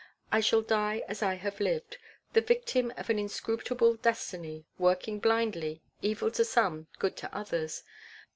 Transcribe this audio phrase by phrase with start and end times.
[0.31, 1.99] I shall die as I have lived,
[2.33, 7.83] the victim of an inscrutable destiny, working blindly, evil to some, good to others.